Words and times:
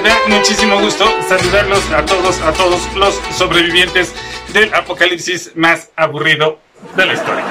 me 0.00 0.08
da 0.08 0.16
muchísimo 0.26 0.80
gusto 0.80 1.04
saludarlos 1.28 1.88
a 1.90 2.04
todos, 2.04 2.40
a 2.40 2.52
todos 2.52 2.80
los 2.96 3.14
sobrevivientes 3.36 4.12
del 4.52 4.72
apocalipsis 4.74 5.52
más 5.54 5.90
aburrido 5.94 6.58
de 6.96 7.06
la 7.06 7.14
historia. 7.14 7.44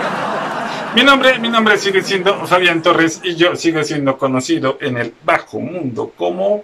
Mi 0.96 1.04
nombre, 1.04 1.40
mi 1.40 1.50
nombre 1.50 1.78
sigue 1.78 2.02
siendo 2.02 2.46
Fabián 2.46 2.82
Torres 2.82 3.22
y 3.24 3.36
yo 3.36 3.56
sigo 3.56 3.84
siendo 3.84 4.18
conocido 4.18 4.78
en 4.82 4.98
el 4.98 5.14
bajo 5.24 5.60
mundo 5.60 6.12
como... 6.18 6.64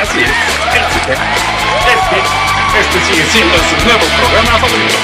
Así 0.00 0.20
es, 0.20 0.30
el 0.30 0.82
Este, 1.94 2.18
este 2.80 3.12
sigue 3.12 3.24
siendo 3.30 3.56
su 3.56 3.84
nuevo 3.84 4.04
programa 4.18 4.58
favorito. 4.58 4.96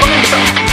Comenzamos. 0.00 0.69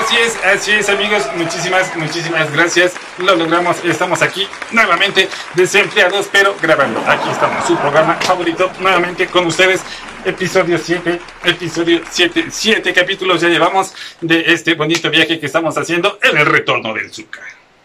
Así 0.00 0.16
es, 0.16 0.36
así 0.42 0.70
es 0.72 0.88
amigos, 0.88 1.28
muchísimas, 1.36 1.94
muchísimas 1.94 2.50
gracias. 2.54 2.94
Lo 3.18 3.36
logramos, 3.36 3.84
estamos 3.84 4.22
aquí 4.22 4.48
nuevamente 4.72 5.28
desempleados, 5.54 6.26
pero 6.32 6.56
grabando. 6.60 7.00
Aquí 7.06 7.28
estamos, 7.28 7.66
su 7.66 7.76
programa 7.76 8.14
favorito, 8.14 8.70
nuevamente 8.80 9.26
con 9.26 9.46
ustedes. 9.46 9.82
Episodio 10.24 10.78
7, 10.78 11.20
episodio 11.44 12.00
7, 12.10 12.46
7 12.50 12.94
capítulos 12.94 13.42
ya 13.42 13.48
llevamos 13.48 13.92
de 14.22 14.42
este 14.46 14.72
bonito 14.72 15.10
viaje 15.10 15.38
que 15.38 15.46
estamos 15.46 15.76
haciendo 15.76 16.18
en 16.22 16.38
el 16.38 16.46
retorno 16.46 16.94
del 16.94 17.12
Zucca. 17.12 17.40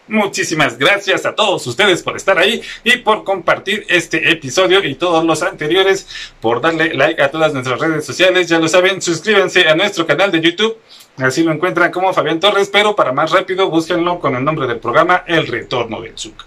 Muchísimas 0.08 0.78
gracias 0.78 1.26
a 1.26 1.34
todos 1.34 1.66
ustedes 1.66 2.02
por 2.02 2.16
estar 2.16 2.38
ahí 2.38 2.62
y 2.82 2.96
por 2.98 3.24
compartir 3.24 3.84
este 3.90 4.30
episodio 4.30 4.82
y 4.82 4.94
todos 4.94 5.22
los 5.22 5.42
anteriores, 5.42 6.06
por 6.40 6.62
darle 6.62 6.94
like 6.94 7.20
a 7.20 7.30
todas 7.30 7.52
nuestras 7.52 7.78
redes 7.78 8.06
sociales. 8.06 8.48
Ya 8.48 8.58
lo 8.58 8.68
saben, 8.68 9.02
suscríbanse 9.02 9.68
a 9.68 9.74
nuestro 9.74 10.06
canal 10.06 10.32
de 10.32 10.40
YouTube 10.40 10.78
Así 11.18 11.42
lo 11.42 11.52
encuentran 11.52 11.90
como 11.90 12.12
Fabián 12.12 12.40
Torres, 12.40 12.68
pero 12.70 12.94
para 12.94 13.12
más 13.12 13.30
rápido 13.30 13.70
búsquenlo 13.70 14.20
con 14.20 14.36
el 14.36 14.44
nombre 14.44 14.66
del 14.66 14.78
programa 14.78 15.24
El 15.26 15.46
Retorno 15.46 16.00
del 16.02 16.16
Zuc. 16.16 16.44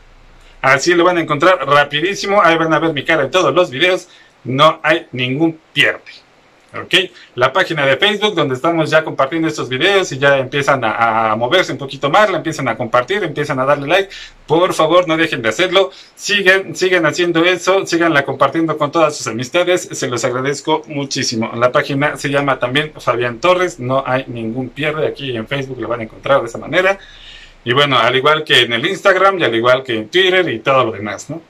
Así 0.61 0.93
lo 0.93 1.03
van 1.03 1.17
a 1.17 1.21
encontrar 1.21 1.65
rapidísimo, 1.67 2.41
ahí 2.41 2.57
van 2.57 2.73
a 2.73 2.79
ver 2.79 2.93
mi 2.93 3.03
cara 3.03 3.23
en 3.23 3.31
todos 3.31 3.53
los 3.53 3.69
videos, 3.71 4.09
no 4.43 4.79
hay 4.83 5.07
ningún 5.11 5.59
pierde. 5.73 6.11
¿Ok? 6.73 7.11
La 7.35 7.51
página 7.51 7.85
de 7.85 7.97
Facebook 7.97 8.35
donde 8.35 8.55
estamos 8.55 8.89
ya 8.89 9.03
compartiendo 9.03 9.47
estos 9.47 9.69
videos 9.69 10.11
y 10.11 10.17
ya 10.17 10.37
empiezan 10.37 10.81
a, 10.83 11.35
moverse 11.35 11.71
un 11.71 11.77
poquito 11.77 12.09
más, 12.09 12.29
la 12.29 12.37
empiezan 12.37 12.67
a 12.67 12.77
compartir, 12.77 13.23
empiezan 13.23 13.59
a 13.59 13.65
darle 13.65 13.87
like. 13.87 14.09
Por 14.45 14.73
favor, 14.73 15.07
no 15.07 15.17
dejen 15.17 15.41
de 15.41 15.49
hacerlo. 15.49 15.91
Sigan, 16.15 16.75
sigan 16.75 17.05
haciendo 17.05 17.43
eso, 17.45 17.85
síganla 17.85 18.25
compartiendo 18.25 18.77
con 18.77 18.91
todas 18.91 19.15
sus 19.15 19.27
amistades. 19.27 19.89
Se 19.91 20.07
los 20.07 20.23
agradezco 20.25 20.83
muchísimo. 20.87 21.51
La 21.55 21.71
página 21.71 22.17
se 22.17 22.29
llama 22.29 22.59
también 22.59 22.93
Fabián 22.97 23.39
Torres. 23.39 23.79
No 23.79 24.03
hay 24.05 24.25
ningún 24.27 24.69
pierde 24.69 25.07
aquí 25.07 25.35
en 25.35 25.47
Facebook, 25.47 25.79
lo 25.79 25.87
van 25.87 26.01
a 26.01 26.03
encontrar 26.03 26.41
de 26.41 26.47
esa 26.47 26.57
manera. 26.57 26.97
Y 27.63 27.73
bueno, 27.73 27.97
al 27.99 28.15
igual 28.15 28.43
que 28.43 28.61
en 28.61 28.73
el 28.73 28.85
Instagram 28.85 29.39
y 29.39 29.43
al 29.43 29.53
igual 29.53 29.83
que 29.83 29.95
en 29.95 30.09
Twitter 30.09 30.47
y 30.49 30.59
todo 30.59 30.85
lo 30.85 30.91
demás, 30.91 31.29
¿no? 31.29 31.41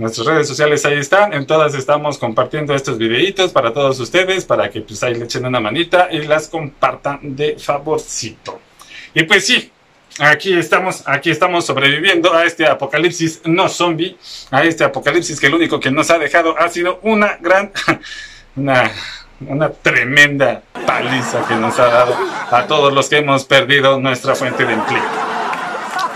Nuestras 0.00 0.26
redes 0.26 0.48
sociales 0.48 0.82
ahí 0.86 0.96
están, 0.96 1.34
en 1.34 1.44
todas 1.44 1.74
estamos 1.74 2.16
compartiendo 2.16 2.74
estos 2.74 2.96
videitos 2.96 3.52
para 3.52 3.70
todos 3.74 4.00
ustedes, 4.00 4.46
para 4.46 4.70
que 4.70 4.80
pues 4.80 5.02
ahí 5.02 5.14
le 5.14 5.26
echen 5.26 5.44
una 5.44 5.60
manita 5.60 6.08
y 6.10 6.22
las 6.22 6.48
compartan 6.48 7.18
de 7.36 7.58
favorcito. 7.58 8.58
Y 9.12 9.24
pues 9.24 9.46
sí, 9.46 9.70
aquí 10.18 10.54
estamos, 10.54 11.02
aquí 11.04 11.30
estamos 11.30 11.66
sobreviviendo 11.66 12.32
a 12.32 12.46
este 12.46 12.66
apocalipsis 12.66 13.42
no 13.44 13.68
zombie, 13.68 14.16
a 14.50 14.64
este 14.64 14.84
apocalipsis 14.84 15.38
que 15.38 15.50
lo 15.50 15.56
único 15.56 15.78
que 15.78 15.90
nos 15.90 16.10
ha 16.10 16.18
dejado 16.18 16.58
ha 16.58 16.70
sido 16.70 16.98
una 17.02 17.36
gran, 17.38 17.70
una, 18.56 18.90
una 19.46 19.70
tremenda 19.70 20.62
paliza 20.86 21.46
que 21.46 21.56
nos 21.56 21.78
ha 21.78 21.88
dado 21.88 22.16
a 22.50 22.66
todos 22.66 22.90
los 22.90 23.10
que 23.10 23.18
hemos 23.18 23.44
perdido 23.44 24.00
nuestra 24.00 24.34
fuente 24.34 24.64
de 24.64 24.72
empleo. 24.72 25.04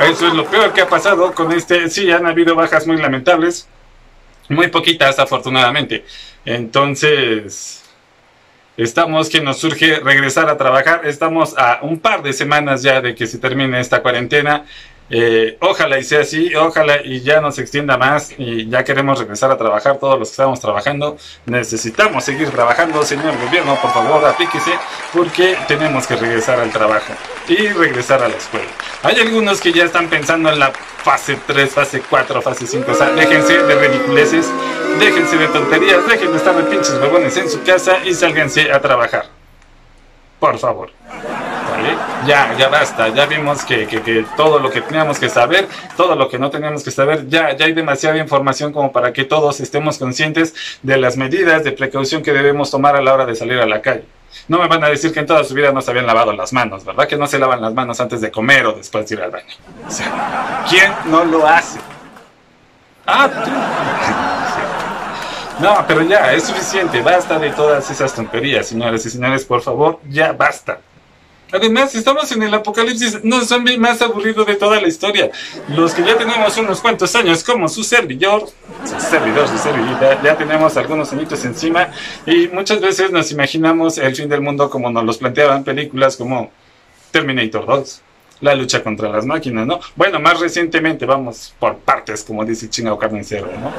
Eso 0.01 0.27
es 0.27 0.33
lo 0.33 0.47
peor 0.47 0.73
que 0.73 0.81
ha 0.81 0.89
pasado 0.89 1.35
con 1.35 1.53
este. 1.53 1.91
Sí, 1.91 2.11
han 2.11 2.27
habido 2.27 2.55
bajas 2.55 2.87
muy 2.87 2.97
lamentables. 2.97 3.69
Muy 4.49 4.69
poquitas, 4.69 5.19
afortunadamente. 5.19 6.05
Entonces, 6.45 7.83
estamos 8.77 9.31
que 9.31 9.41
nos 9.41 9.59
surge 9.59 10.01
regresar 10.01 10.49
a 10.51 10.59
trabajar. 10.59 11.03
Estamos 11.05 11.57
a 11.57 11.79
un 11.83 11.99
par 11.99 12.23
de 12.23 12.33
semanas 12.33 12.83
ya 12.83 13.01
de 13.01 13.15
que 13.15 13.27
se 13.27 13.39
termine 13.39 13.81
esta 13.81 14.03
cuarentena. 14.03 14.67
Eh, 15.11 15.59
ojalá 15.61 15.99
y 15.99 16.05
sea 16.05 16.21
así, 16.21 16.55
ojalá 16.55 17.03
y 17.05 17.21
ya 17.21 17.41
nos 17.41 17.59
extienda 17.59 17.99
más 17.99 18.33
y 18.39 18.69
ya 18.69 18.85
queremos 18.85 19.19
regresar 19.19 19.51
a 19.51 19.59
trabajar 19.59 19.99
todos 19.99 20.19
los 20.19 20.29
que 20.29 20.33
estamos 20.33 20.61
trabajando. 20.61 21.17
Necesitamos 21.47 22.25
seguir 22.25 22.51
trabajando, 22.51 23.03
señor 23.03 23.37
gobierno, 23.39 23.77
por 23.81 23.93
favor, 23.93 24.25
aplíquese 24.25 24.73
porque 25.13 25.57
tenemos 25.69 26.07
que 26.07 26.17
regresar 26.17 26.59
al 26.59 26.71
trabajo 26.71 27.13
y 27.49 27.69
regresar 27.69 28.23
a 28.23 28.29
la 28.29 28.37
escuela. 28.37 28.69
Hay 29.03 29.21
algunos 29.21 29.61
que 29.61 29.73
ya 29.73 29.85
están 29.85 30.09
pensando 30.09 30.51
en 30.51 30.59
la 30.59 30.73
fase 30.73 31.39
3, 31.47 31.71
fase 31.71 32.03
4, 32.09 32.41
fase 32.41 32.67
5, 32.67 32.91
o 32.91 32.95
sea, 32.95 33.11
déjense 33.11 33.63
de 33.63 33.75
ridiculeces, 33.75 34.51
déjense 34.99 35.37
de 35.37 35.49
tonterías, 35.49 36.07
dejen 36.09 36.31
de 36.31 36.39
estar 36.39 36.57
de 36.57 36.63
pinches 36.65 36.95
huevones 36.95 37.37
en 37.37 37.51
su 37.51 37.63
casa 37.63 37.99
y 38.05 38.15
sálganse 38.15 38.73
a 38.73 38.81
trabajar. 38.81 39.27
Por 40.41 40.59
favor. 40.59 40.91
Ya, 42.27 42.55
ya 42.57 42.69
basta, 42.69 43.09
ya 43.09 43.27
vimos 43.27 43.65
que, 43.65 44.25
todo 44.37 44.59
lo 44.59 44.71
que 44.71 44.81
teníamos 44.81 45.19
que 45.19 45.29
saber, 45.29 45.69
todo 45.97 46.17
lo 46.17 46.29
que 46.29 46.39
no 46.39 46.51
teníamos 46.51 46.83
que 46.83 46.91
saber, 46.91 47.29
ya, 47.29 47.55
ya 47.55 47.67
hay 47.67 47.73
demasiada 47.73 48.17
información 48.19 48.73
como 48.73 48.93
para 48.93 49.13
que 49.13 49.25
todos 49.25 49.61
estemos 49.61 49.99
conscientes 49.99 50.55
de 50.83 50.97
las 50.97 51.17
medidas 51.17 51.65
de 51.65 51.73
precaución 51.73 52.23
que 52.23 52.33
debemos 52.33 52.71
tomar 52.71 52.97
a 52.97 53.03
la 53.03 53.13
hora 53.13 53.27
de 53.27 53.35
salir 53.35 53.59
a 53.59 53.67
la 53.67 53.83
calle. 53.83 54.05
No 54.49 54.59
me 54.59 54.69
van 54.69 54.83
a 54.85 54.89
decir 54.89 55.13
que 55.13 55.21
en 55.21 55.27
toda 55.27 55.45
su 55.45 55.55
vida 55.55 55.73
no 55.73 55.81
se 55.81 55.91
habían 55.91 56.07
lavado 56.07 56.33
las 56.33 56.53
manos, 56.53 56.85
¿verdad? 56.85 57.07
Que 57.07 57.17
no 57.17 57.27
se 57.27 57.39
lavan 57.39 57.61
las 57.61 57.73
manos 57.73 58.01
antes 58.01 58.21
de 58.21 58.31
comer 58.31 58.67
o 58.67 58.73
después 58.73 59.09
de 59.09 59.15
ir 59.15 59.23
al 59.23 59.31
baño. 59.31 59.55
¿quién 60.69 60.93
no 61.07 61.25
lo 61.25 61.47
hace? 61.47 61.79
Ah. 63.07 63.31
No, 65.61 65.85
pero 65.87 66.03
ya, 66.03 66.33
es 66.33 66.45
suficiente. 66.45 67.01
Basta 67.01 67.39
de 67.39 67.51
todas 67.51 67.89
esas 67.91 68.13
tonterías, 68.13 68.67
señores 68.67 69.07
y 69.07 69.11
señores, 69.11 69.45
por 69.45 69.63
favor, 69.63 70.01
ya 70.09 70.33
basta. 70.33 70.79
Además, 71.53 71.95
estamos 71.95 72.31
en 72.33 72.43
el 72.43 72.53
apocalipsis 72.53 73.23
no 73.23 73.41
zombie 73.43 73.79
más 73.79 74.03
aburrido 74.03 74.45
de 74.45 74.57
toda 74.57 74.81
la 74.81 74.89
historia. 74.89 75.31
Los 75.69 75.95
que 75.95 76.03
ya 76.03 76.17
tenemos 76.17 76.57
unos 76.57 76.81
cuantos 76.81 77.15
años, 77.15 77.45
como 77.45 77.69
su 77.69 77.85
servidor, 77.85 78.49
su 78.85 79.01
servidor, 79.01 79.49
su 79.49 79.59
servidita, 79.59 80.21
ya 80.23 80.37
tenemos 80.37 80.77
algunos 80.77 81.13
añitos 81.13 81.45
encima 81.45 81.91
y 82.27 82.49
muchas 82.49 82.81
veces 82.81 83.11
nos 83.11 83.31
imaginamos 83.31 83.99
el 83.99 84.17
fin 84.17 84.29
del 84.29 84.41
mundo 84.41 84.69
como 84.69 84.91
nos 84.91 85.05
los 85.05 85.19
planteaban 85.19 85.63
películas 85.63 86.17
como 86.17 86.51
Terminator 87.11 87.65
2, 87.65 88.03
la 88.41 88.55
lucha 88.55 88.83
contra 88.83 89.09
las 89.09 89.25
máquinas, 89.25 89.67
¿no? 89.67 89.79
Bueno, 89.95 90.19
más 90.19 90.41
recientemente, 90.41 91.07
vamos 91.07 91.55
por 91.59 91.77
partes, 91.77 92.25
como 92.25 92.45
dice 92.45 92.69
Chingao 92.69 92.99
Carnicero, 92.99 93.49
¿no? 93.61 93.73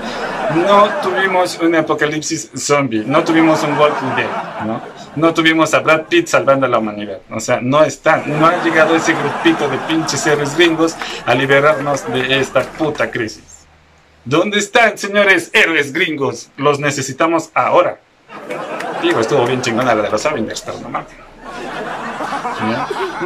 No 0.55 0.89
tuvimos 1.01 1.59
un 1.59 1.75
apocalipsis 1.75 2.51
zombie, 2.55 3.03
no 3.05 3.23
tuvimos 3.23 3.61
un 3.63 3.77
Walking 3.77 4.15
Dead, 4.15 4.65
¿no? 4.65 4.81
No 5.15 5.33
tuvimos 5.33 5.73
a 5.73 5.79
Brad 5.79 6.03
Pitt 6.03 6.27
salvando 6.27 6.65
a 6.65 6.69
la 6.69 6.79
humanidad. 6.79 7.19
O 7.29 7.39
sea, 7.39 7.59
no 7.61 7.83
están, 7.83 8.39
no 8.39 8.45
ha 8.45 8.63
llegado 8.63 8.95
ese 8.95 9.13
grupito 9.13 9.67
de 9.67 9.77
pinches 9.79 10.25
héroes 10.27 10.55
gringos 10.55 10.95
a 11.25 11.33
liberarnos 11.35 12.11
de 12.11 12.39
esta 12.39 12.61
puta 12.63 13.09
crisis. 13.11 13.65
¿Dónde 14.23 14.59
están, 14.59 14.97
señores 14.97 15.51
héroes 15.53 15.93
gringos? 15.93 16.49
Los 16.57 16.79
necesitamos 16.79 17.51
ahora. 17.53 17.99
Digo, 19.01 19.19
estuvo 19.19 19.45
bien 19.45 19.61
chingona 19.61 19.93
la 19.93 20.01
de 20.03 20.09
los 20.09 20.25
Avengers, 20.25 20.61
pero 20.61 20.79
no 20.79 20.89
mames. 20.89 21.24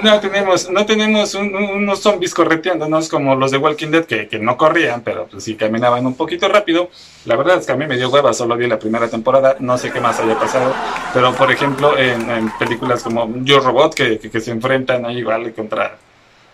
No 0.04 0.20
tenemos, 0.20 0.70
no 0.70 0.86
tenemos 0.86 1.34
unos 1.36 2.00
zombies 2.00 2.34
correteándonos 2.34 3.10
como 3.10 3.36
los 3.36 3.52
de 3.52 3.58
Walking 3.58 3.90
Dead 3.90 4.06
que, 4.06 4.40
no 4.40 4.58
corrían, 4.58 5.02
pero 5.02 5.28
pues 5.28 5.44
sí 5.44 5.56
caminaban 5.56 6.06
un 6.06 6.16
poquito 6.16 6.48
rápido. 6.48 6.90
La 7.26 7.36
verdad 7.36 7.58
es 7.58 7.66
que 7.66 7.72
a 7.72 7.76
mí 7.76 7.86
me 7.86 7.98
dio 7.98 8.10
hueva, 8.10 8.34
solo 8.34 8.56
vi 8.56 8.68
la 8.68 8.80
primera 8.80 9.10
temporada, 9.10 9.58
no 9.60 9.78
sé 9.78 9.92
qué 9.92 10.00
más 10.00 10.20
haya 10.20 10.38
pasado. 10.40 10.74
Pero 11.14 11.34
por 11.34 11.52
ejemplo, 11.52 11.98
en, 11.98 12.52
películas 12.60 13.04
como 13.04 13.30
Yo 13.44 13.60
Robot, 13.60 13.94
que, 13.94 14.20
que, 14.20 14.40
se 14.40 14.52
enfrentan 14.52 15.06
ahí, 15.06 15.24
vale, 15.24 15.54
contra 15.54 15.98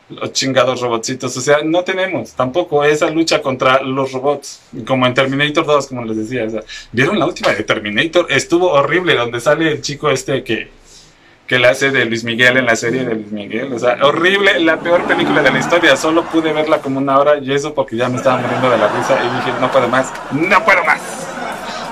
los 0.09 0.31
chingados 0.33 0.81
robotcitos. 0.81 1.35
O 1.37 1.41
sea, 1.41 1.59
no 1.63 1.83
tenemos 1.83 2.33
tampoco 2.33 2.83
esa 2.83 3.09
lucha 3.09 3.41
contra 3.41 3.81
los 3.81 4.11
robots, 4.11 4.61
como 4.85 5.05
en 5.05 5.13
Terminator 5.13 5.65
2, 5.65 5.87
como 5.87 6.05
les 6.05 6.17
decía. 6.17 6.47
¿Vieron 6.91 7.19
la 7.19 7.25
última 7.25 7.51
de 7.51 7.63
Terminator? 7.63 8.27
Estuvo 8.31 8.71
horrible, 8.71 9.15
donde 9.15 9.39
sale 9.39 9.71
el 9.71 9.81
chico 9.81 10.09
este 10.09 10.43
que 10.43 10.69
que 11.47 11.59
la 11.59 11.69
hace 11.69 11.91
de 11.91 12.05
Luis 12.05 12.23
Miguel 12.23 12.57
en 12.57 12.65
la 12.65 12.75
serie 12.75 13.05
de 13.05 13.15
Luis 13.15 13.31
Miguel. 13.31 13.71
O 13.73 13.79
sea, 13.79 13.97
horrible, 14.01 14.59
la 14.59 14.79
peor 14.79 15.03
película 15.05 15.43
de 15.43 15.51
la 15.51 15.59
historia. 15.59 15.95
Solo 15.95 16.23
pude 16.25 16.51
verla 16.53 16.79
como 16.79 16.99
una 16.99 17.19
hora 17.19 17.37
y 17.37 17.51
eso 17.51 17.73
porque 17.73 17.95
ya 17.95 18.09
me 18.09 18.17
estaba 18.17 18.37
muriendo 18.37 18.69
de 18.69 18.77
la 18.77 18.87
risa 18.87 19.19
y 19.23 19.35
dije, 19.35 19.59
no 19.59 19.71
puedo 19.71 19.87
más, 19.87 20.11
no 20.31 20.63
puedo 20.63 20.83
más. 20.83 21.01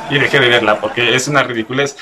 Y 0.09 0.17
dejé 0.17 0.39
de 0.39 0.49
verla 0.49 0.79
porque 0.79 1.15
es 1.15 1.27
una 1.27 1.43
ridiculez. 1.43 1.95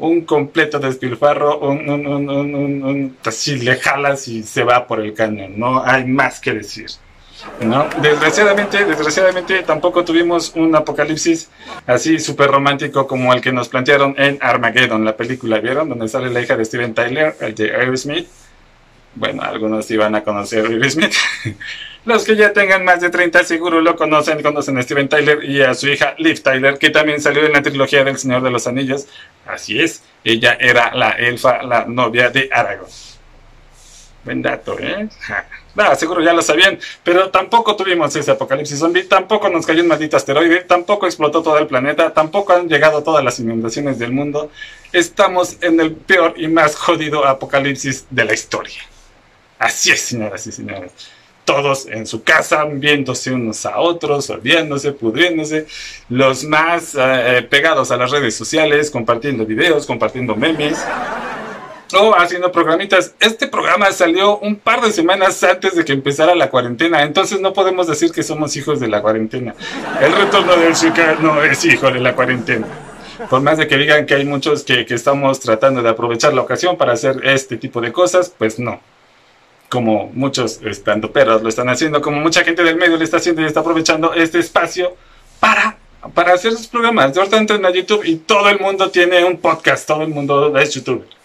Un 0.00 0.20
completo 0.20 0.78
despilfarro, 0.78 1.58
un, 1.58 1.88
un, 1.90 2.06
un, 2.06 2.30
un, 2.30 3.16
así 3.24 3.58
le 3.58 3.74
jalas 3.76 4.28
y 4.28 4.44
se 4.44 4.62
va 4.62 4.86
por 4.86 5.00
el 5.00 5.12
cañón. 5.12 5.58
No 5.58 5.82
hay 5.84 6.04
más 6.04 6.38
que 6.38 6.52
decir. 6.52 6.86
¿No? 7.60 7.88
Desgraciadamente, 8.00 8.84
desgraciadamente 8.84 9.62
tampoco 9.62 10.04
tuvimos 10.04 10.52
un 10.54 10.74
apocalipsis 10.74 11.48
así 11.86 12.18
súper 12.18 12.50
romántico 12.50 13.06
como 13.06 13.32
el 13.32 13.40
que 13.40 13.52
nos 13.52 13.68
plantearon 13.68 14.14
en 14.18 14.38
Armageddon, 14.40 15.04
la 15.04 15.16
película, 15.16 15.60
¿vieron? 15.60 15.88
Donde 15.88 16.08
sale 16.08 16.30
la 16.30 16.40
hija 16.40 16.56
de 16.56 16.64
Steven 16.64 16.94
Tyler, 16.94 17.36
el 17.40 17.54
de 17.54 17.74
Aerosmith. 17.74 18.28
Bueno, 19.14 19.42
algunos 19.42 19.90
iban 19.90 20.14
a 20.14 20.22
conocer 20.22 20.66
a 20.66 20.68
Aerosmith. 20.68 21.14
Los 22.04 22.24
que 22.24 22.36
ya 22.36 22.52
tengan 22.52 22.84
más 22.84 23.00
de 23.00 23.10
30 23.10 23.44
seguro 23.44 23.80
lo 23.80 23.96
conocen, 23.96 24.42
conocen 24.42 24.78
a 24.78 24.82
Steven 24.82 25.08
Tyler 25.08 25.44
y 25.44 25.60
a 25.60 25.74
su 25.74 25.88
hija 25.88 26.14
Liv 26.18 26.42
Tyler, 26.42 26.78
que 26.78 26.90
también 26.90 27.20
salió 27.20 27.44
en 27.44 27.52
la 27.52 27.60
trilogía 27.60 28.02
del 28.02 28.16
Señor 28.16 28.42
de 28.42 28.50
los 28.50 28.66
Anillos. 28.66 29.06
Así 29.46 29.80
es, 29.80 30.02
ella 30.24 30.56
era 30.58 30.94
la 30.94 31.10
elfa, 31.10 31.62
la 31.62 31.84
novia 31.84 32.30
de 32.30 32.48
Aragorn. 32.50 33.07
Buen 34.28 34.42
dato, 34.42 34.78
¿eh? 34.78 35.08
Ah, 35.74 35.96
seguro 35.96 36.20
ya 36.20 36.34
lo 36.34 36.42
sabían, 36.42 36.78
pero 37.02 37.30
tampoco 37.30 37.74
tuvimos 37.74 38.14
ese 38.14 38.32
apocalipsis 38.32 38.78
zombie, 38.78 39.04
tampoco 39.04 39.48
nos 39.48 39.64
cayó 39.64 39.80
un 39.80 39.88
maldito 39.88 40.18
asteroide, 40.18 40.64
tampoco 40.64 41.06
explotó 41.06 41.42
todo 41.42 41.56
el 41.56 41.66
planeta, 41.66 42.12
tampoco 42.12 42.52
han 42.52 42.68
llegado 42.68 43.02
todas 43.02 43.24
las 43.24 43.40
inundaciones 43.40 43.98
del 43.98 44.12
mundo. 44.12 44.50
Estamos 44.92 45.56
en 45.62 45.80
el 45.80 45.92
peor 45.92 46.34
y 46.36 46.46
más 46.46 46.76
jodido 46.76 47.24
apocalipsis 47.26 48.04
de 48.10 48.26
la 48.26 48.34
historia. 48.34 48.82
Así 49.58 49.92
es, 49.92 50.02
señoras 50.02 50.46
y 50.46 50.52
señores. 50.52 50.92
Todos 51.46 51.86
en 51.86 52.06
su 52.06 52.22
casa, 52.22 52.66
viéndose 52.66 53.32
unos 53.32 53.64
a 53.64 53.78
otros, 53.78 54.28
odiándose, 54.28 54.92
pudriéndose. 54.92 55.66
Los 56.10 56.44
más 56.44 56.94
eh, 57.00 57.46
pegados 57.48 57.90
a 57.90 57.96
las 57.96 58.10
redes 58.10 58.36
sociales, 58.36 58.90
compartiendo 58.90 59.46
videos, 59.46 59.86
compartiendo 59.86 60.36
memes 60.36 60.76
o 61.94 62.14
haciendo 62.14 62.52
programitas. 62.52 63.14
Este 63.20 63.48
programa 63.48 63.90
salió 63.92 64.38
un 64.38 64.56
par 64.56 64.80
de 64.80 64.92
semanas 64.92 65.42
antes 65.42 65.74
de 65.74 65.84
que 65.84 65.92
empezara 65.92 66.34
la 66.34 66.50
cuarentena, 66.50 67.02
entonces 67.02 67.40
no 67.40 67.52
podemos 67.52 67.86
decir 67.86 68.12
que 68.12 68.22
somos 68.22 68.56
hijos 68.56 68.80
de 68.80 68.88
la 68.88 69.00
cuarentena. 69.00 69.54
El 70.00 70.12
retorno 70.12 70.56
del 70.56 70.76
Zucker 70.76 71.20
no 71.20 71.42
es 71.42 71.64
hijo 71.64 71.90
de 71.90 72.00
la 72.00 72.14
cuarentena. 72.14 72.66
Por 73.30 73.40
más 73.40 73.58
de 73.58 73.66
que 73.66 73.76
digan 73.76 74.06
que 74.06 74.14
hay 74.14 74.24
muchos 74.24 74.62
que, 74.62 74.86
que 74.86 74.94
estamos 74.94 75.40
tratando 75.40 75.82
de 75.82 75.88
aprovechar 75.88 76.34
la 76.34 76.42
ocasión 76.42 76.76
para 76.76 76.92
hacer 76.92 77.20
este 77.24 77.56
tipo 77.56 77.80
de 77.80 77.92
cosas, 77.92 78.32
pues 78.36 78.58
no. 78.58 78.80
Como 79.68 80.10
muchos 80.14 80.60
estando 80.62 81.10
perros 81.12 81.42
lo 81.42 81.48
están 81.48 81.68
haciendo, 81.68 82.00
como 82.00 82.20
mucha 82.20 82.44
gente 82.44 82.62
del 82.62 82.76
medio 82.76 82.96
le 82.96 83.04
está 83.04 83.16
haciendo 83.16 83.42
y 83.42 83.46
está 83.46 83.60
aprovechando 83.60 84.14
este 84.14 84.38
espacio 84.38 84.94
para 85.40 85.78
para 86.14 86.32
hacer 86.32 86.52
sus 86.52 86.68
programas. 86.68 87.12
De 87.12 87.20
ahorita 87.20 87.36
entran 87.36 87.66
a 87.66 87.70
YouTube 87.70 88.02
y 88.04 88.16
todo 88.16 88.48
el 88.48 88.60
mundo 88.60 88.88
tiene 88.88 89.24
un 89.24 89.36
podcast, 89.36 89.86
todo 89.86 90.02
el 90.02 90.08
mundo 90.08 90.56
es 90.56 90.72
youtuber 90.72 91.17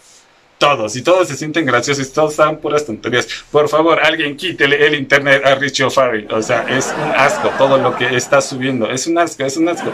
todos, 0.57 0.95
y 0.95 1.01
todos 1.01 1.27
se 1.27 1.35
sienten 1.35 1.65
graciosos, 1.65 2.07
y 2.07 2.11
todos 2.11 2.31
están 2.31 2.57
puras 2.57 2.85
tonterías. 2.85 3.27
Por 3.51 3.67
favor, 3.67 3.99
alguien 3.99 4.37
quítele 4.37 4.87
el 4.87 4.95
internet 4.95 5.45
a 5.45 5.55
Richie 5.55 5.83
O'Farrell. 5.83 6.31
O 6.31 6.41
sea, 6.41 6.65
es 6.69 6.93
un 7.03 7.11
asco 7.11 7.49
todo 7.57 7.77
lo 7.77 7.95
que 7.95 8.15
está 8.15 8.41
subiendo. 8.41 8.89
Es 8.89 9.07
un 9.07 9.17
asco, 9.17 9.43
es 9.43 9.57
un 9.57 9.67
asco. 9.67 9.89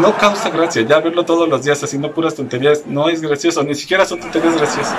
No 0.00 0.16
causa 0.16 0.50
gracia. 0.50 0.82
Ya 0.82 1.00
verlo 1.00 1.24
todos 1.24 1.48
los 1.48 1.64
días 1.64 1.82
haciendo 1.82 2.12
puras 2.12 2.34
tonterías 2.34 2.86
no 2.86 3.08
es 3.08 3.22
gracioso. 3.22 3.62
Ni 3.62 3.74
siquiera 3.74 4.04
son 4.04 4.20
tonterías 4.20 4.56
graciosas. 4.56 4.94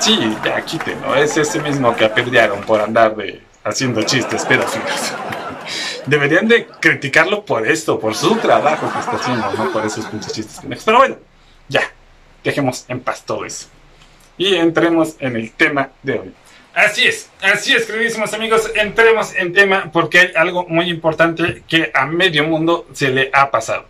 Sí, 0.00 0.18
ya 0.44 0.60
quítenlo. 0.64 1.14
Es 1.14 1.36
ese 1.36 1.60
mismo 1.60 1.94
que 1.94 2.04
apedrearon 2.04 2.62
por 2.62 2.80
andar 2.80 3.14
de 3.16 3.42
haciendo 3.64 4.02
chistes 4.02 4.44
pedófilos. 4.44 5.12
Deberían 6.06 6.46
de 6.46 6.66
criticarlo 6.66 7.44
por 7.44 7.66
esto, 7.66 7.98
por 7.98 8.14
su 8.14 8.36
trabajo 8.36 8.90
que 8.92 8.98
está 9.00 9.16
haciendo, 9.16 9.52
no 9.52 9.72
por 9.72 9.84
esos 9.84 10.06
pinches 10.06 10.32
chistes 10.32 10.60
Pero 10.84 10.98
bueno, 10.98 11.16
ya, 11.68 11.82
dejemos 12.46 12.84
en 12.88 13.00
paz 13.00 13.24
todo 13.24 13.44
eso. 13.44 13.68
Y 14.38 14.54
entremos 14.54 15.16
en 15.18 15.36
el 15.36 15.52
tema 15.52 15.90
de 16.02 16.18
hoy. 16.18 16.34
Así 16.74 17.06
es, 17.06 17.30
así 17.40 17.74
es, 17.74 17.86
queridísimos 17.86 18.34
amigos, 18.34 18.70
entremos 18.74 19.34
en 19.34 19.54
tema 19.54 19.90
porque 19.90 20.20
hay 20.20 20.32
algo 20.36 20.66
muy 20.68 20.90
importante 20.90 21.62
que 21.66 21.90
a 21.94 22.04
medio 22.04 22.44
mundo 22.44 22.86
se 22.92 23.08
le 23.08 23.30
ha 23.32 23.50
pasado. 23.50 23.86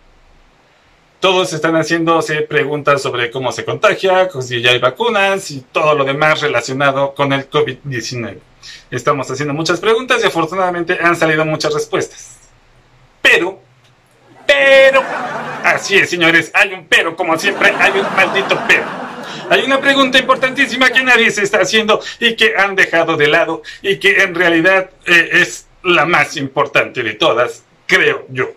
Todos 1.19 1.51
están 1.51 1.75
haciéndose 1.75 2.41
preguntas 2.43 3.01
sobre 3.01 3.29
cómo 3.29 3.51
se 3.51 3.65
contagia, 3.65 4.29
si 4.39 4.61
ya 4.61 4.71
hay 4.71 4.79
vacunas 4.79 5.51
y 5.51 5.61
todo 5.71 5.95
lo 5.95 6.05
demás 6.05 6.41
relacionado 6.41 7.13
con 7.13 7.33
el 7.33 7.49
COVID-19. 7.49 8.37
Estamos 8.89 9.29
haciendo 9.29 9.53
muchas 9.53 9.79
preguntas 9.79 10.23
y 10.23 10.27
afortunadamente 10.27 10.97
han 11.01 11.15
salido 11.15 11.43
muchas 11.43 11.73
respuestas. 11.73 12.37
Pero, 13.21 13.59
pero, 14.57 15.03
Así 15.63 15.97
es, 15.97 16.09
señores, 16.09 16.51
hay 16.53 16.73
un 16.73 16.85
pero, 16.85 17.15
como 17.15 17.37
siempre, 17.37 17.73
hay 17.77 17.91
un 17.91 18.15
maldito 18.15 18.59
pero. 18.67 18.85
Hay 19.49 19.63
una 19.63 19.79
pregunta 19.79 20.17
importantísima 20.17 20.89
que 20.89 21.03
nadie 21.03 21.31
se 21.31 21.43
está 21.43 21.59
haciendo 21.59 22.01
y 22.19 22.35
que 22.35 22.55
han 22.57 22.75
dejado 22.75 23.15
de 23.15 23.27
lado 23.27 23.61
y 23.81 23.97
que 23.97 24.23
en 24.23 24.35
realidad 24.35 24.89
eh, 25.05 25.29
es 25.33 25.67
la 25.83 26.05
más 26.05 26.35
importante 26.37 27.01
de 27.03 27.13
todas, 27.13 27.63
creo 27.85 28.25
yo. 28.29 28.51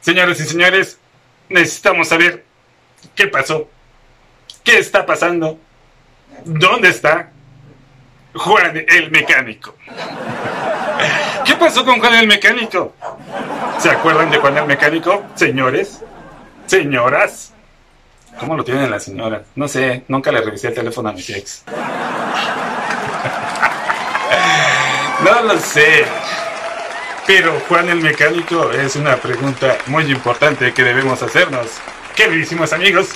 Señores 0.00 0.40
y 0.40 0.44
señores, 0.44 0.98
necesitamos 1.48 2.08
saber 2.08 2.44
qué 3.14 3.28
pasó, 3.28 3.68
qué 4.62 4.78
está 4.78 5.06
pasando, 5.06 5.58
dónde 6.44 6.88
está 6.88 7.30
Juan 8.34 8.84
el 8.88 9.10
mecánico. 9.10 9.74
¿Qué 11.44 11.54
pasó 11.56 11.84
con 11.84 12.00
Juan 12.00 12.14
el 12.14 12.26
mecánico? 12.26 12.94
¿Se 13.78 13.90
acuerdan 13.90 14.30
de 14.30 14.38
Juan 14.38 14.56
el 14.56 14.66
mecánico, 14.66 15.24
señores? 15.34 16.00
Señoras. 16.66 17.52
¿Cómo 18.38 18.56
lo 18.56 18.64
tienen 18.64 18.90
las 18.90 19.04
señoras? 19.04 19.42
No 19.54 19.68
sé, 19.68 20.04
nunca 20.08 20.32
le 20.32 20.40
revisé 20.40 20.68
el 20.68 20.74
teléfono 20.74 21.10
a 21.10 21.12
mi 21.12 21.20
ex. 21.20 21.64
no 25.24 25.42
lo 25.42 25.58
sé. 25.58 26.04
Pero 27.26 27.58
Juan 27.68 27.88
el 27.88 28.00
mecánico 28.00 28.70
es 28.70 28.96
una 28.96 29.16
pregunta 29.16 29.78
muy 29.86 30.10
importante 30.10 30.72
que 30.72 30.82
debemos 30.82 31.22
hacernos. 31.22 31.66
Queridísimos 32.14 32.72
amigos, 32.72 33.10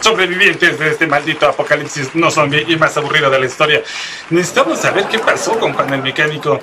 sobrevivientes 0.00 0.78
de 0.78 0.90
este 0.90 1.06
maldito 1.06 1.48
apocalipsis 1.48 2.14
no 2.14 2.30
zombie 2.30 2.64
y 2.68 2.76
más 2.76 2.96
aburrido 2.96 3.30
de 3.30 3.40
la 3.40 3.46
historia. 3.46 3.82
Necesitamos 4.30 4.80
saber 4.80 5.06
qué 5.06 5.18
pasó 5.18 5.58
con 5.58 5.72
Juan 5.72 5.94
el 5.94 6.02
mecánico. 6.02 6.60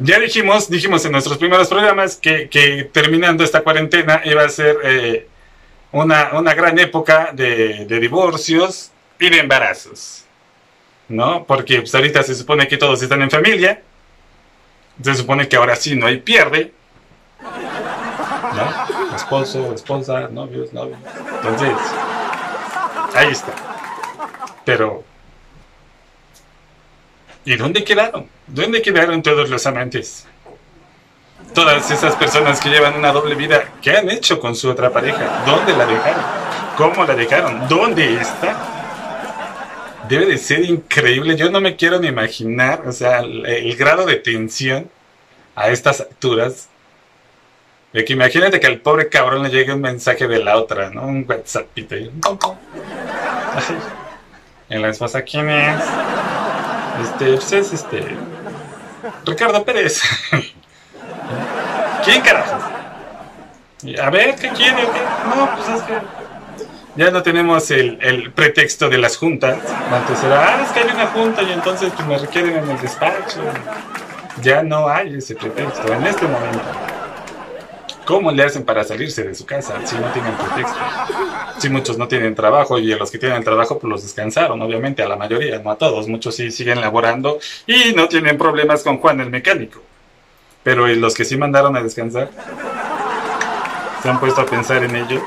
Ya 0.00 0.18
dijimos, 0.20 0.70
dijimos 0.70 1.04
en 1.04 1.12
nuestros 1.12 1.38
primeros 1.38 1.68
programas 1.68 2.16
que, 2.16 2.48
que 2.48 2.84
terminando 2.92 3.42
esta 3.42 3.62
cuarentena 3.62 4.22
iba 4.24 4.44
a 4.44 4.48
ser 4.48 4.76
eh, 4.84 5.26
una, 5.90 6.30
una 6.34 6.54
gran 6.54 6.78
época 6.78 7.30
de, 7.32 7.84
de, 7.84 8.00
divorcios 8.00 8.92
y 9.18 9.28
de 9.28 9.38
embarazos. 9.40 10.24
¿No? 11.08 11.44
Porque 11.44 11.80
pues, 11.80 11.94
ahorita 11.94 12.22
se 12.22 12.34
supone 12.34 12.68
que 12.68 12.76
todos 12.76 13.02
están 13.02 13.22
en 13.22 13.30
familia. 13.30 13.82
Se 15.02 15.14
supone 15.14 15.48
que 15.48 15.56
ahora 15.56 15.74
sí 15.74 15.96
no 15.96 16.06
hay 16.06 16.18
pierde. 16.18 16.72
¿No? 17.40 19.16
Esposo, 19.16 19.74
esposa, 19.74 20.28
novios, 20.28 20.72
novios. 20.72 20.98
Entonces, 21.36 21.72
ahí 23.14 23.30
está. 23.30 23.52
Pero, 24.64 25.02
¿y 27.52 27.56
dónde 27.56 27.82
quedaron? 27.82 28.28
¿Dónde 28.46 28.82
quedaron 28.82 29.22
todos 29.22 29.48
los 29.48 29.66
amantes? 29.66 30.26
todas 31.54 31.90
esas 31.90 32.14
personas 32.16 32.60
que 32.60 32.68
llevan 32.68 32.96
una 32.96 33.10
doble 33.10 33.34
vida, 33.34 33.72
¿qué 33.82 33.96
han 33.96 34.10
hecho 34.10 34.38
con 34.38 34.54
su 34.54 34.70
otra 34.70 34.92
pareja? 34.92 35.42
¿Dónde 35.46 35.76
la 35.76 35.86
dejaron? 35.86 36.22
¿Cómo 36.76 37.04
la 37.04 37.14
dejaron? 37.14 37.68
¿Dónde 37.68 38.14
está? 38.14 38.56
Debe 40.08 40.26
de 40.26 40.38
ser 40.38 40.64
increíble. 40.64 41.36
Yo 41.36 41.50
no 41.50 41.60
me 41.60 41.74
quiero 41.76 41.98
ni 41.98 42.08
imaginar, 42.08 42.82
o 42.86 42.92
sea, 42.92 43.20
el, 43.20 43.76
grado 43.76 44.06
de 44.06 44.16
tensión 44.16 44.90
a 45.56 45.70
estas 45.70 46.00
alturas. 46.00 46.68
De 47.92 48.04
que 48.04 48.12
imagínate 48.12 48.60
que 48.60 48.66
al 48.66 48.78
pobre 48.78 49.08
cabrón 49.08 49.42
le 49.42 49.50
llegue 49.50 49.72
un 49.72 49.80
mensaje 49.80 50.28
de 50.28 50.38
la 50.38 50.56
otra, 50.58 50.90
¿no? 50.90 51.02
Un 51.02 51.24
WhatsApp. 51.26 51.66
En 54.68 54.82
la 54.82 54.90
esposa, 54.90 55.22
¿quién 55.22 55.48
es? 55.48 55.82
Este, 57.02 57.32
pues 57.32 57.52
es 57.52 57.72
este. 57.72 58.16
Ricardo 59.24 59.64
Pérez. 59.64 60.02
¿Quién 62.04 62.22
carajo? 62.22 62.58
A 64.02 64.10
ver, 64.10 64.34
¿qué 64.34 64.48
quiere? 64.50 64.82
No, 65.34 65.50
pues 65.54 65.68
es 65.68 65.82
que 65.82 65.94
ya 66.96 67.12
no 67.12 67.22
tenemos 67.22 67.70
el, 67.70 67.96
el, 68.00 68.32
pretexto 68.32 68.88
de 68.88 68.98
las 68.98 69.16
juntas. 69.16 69.56
Antes 69.92 70.20
era, 70.24 70.56
ah, 70.56 70.62
es 70.64 70.72
que 70.72 70.80
hay 70.80 70.90
una 70.92 71.06
junta 71.06 71.42
y 71.42 71.52
entonces 71.52 71.92
pues, 71.94 72.08
me 72.08 72.18
requieren 72.18 72.56
en 72.56 72.68
el 72.68 72.80
despacho. 72.80 73.40
Ya 74.42 74.64
no 74.64 74.88
hay 74.88 75.14
ese 75.14 75.36
pretexto 75.36 75.92
en 75.92 76.04
este 76.04 76.26
momento. 76.26 76.87
¿Cómo 78.08 78.32
le 78.32 78.42
hacen 78.42 78.64
para 78.64 78.84
salirse 78.84 79.22
de 79.22 79.34
su 79.34 79.44
casa 79.44 79.86
si 79.86 79.94
no 79.96 80.10
tienen 80.12 80.32
pretexto? 80.32 80.78
Si 81.58 81.68
muchos 81.68 81.98
no 81.98 82.08
tienen 82.08 82.34
trabajo 82.34 82.78
y 82.78 82.90
a 82.90 82.96
los 82.96 83.10
que 83.10 83.18
tienen 83.18 83.44
trabajo 83.44 83.78
pues 83.78 83.90
los 83.90 84.02
descansaron, 84.02 84.62
obviamente 84.62 85.02
a 85.02 85.08
la 85.08 85.16
mayoría, 85.16 85.58
no 85.58 85.70
a 85.70 85.76
todos. 85.76 86.08
Muchos 86.08 86.34
sí 86.34 86.50
siguen 86.50 86.80
laborando 86.80 87.38
y 87.66 87.92
no 87.94 88.08
tienen 88.08 88.38
problemas 88.38 88.82
con 88.82 88.96
Juan 88.96 89.20
el 89.20 89.28
mecánico. 89.28 89.82
Pero 90.62 90.86
los 90.86 91.12
que 91.12 91.26
sí 91.26 91.36
mandaron 91.36 91.76
a 91.76 91.82
descansar? 91.82 92.30
¿Se 94.02 94.08
han 94.08 94.18
puesto 94.18 94.40
a 94.40 94.46
pensar 94.46 94.82
en 94.84 94.96
ellos? 94.96 95.22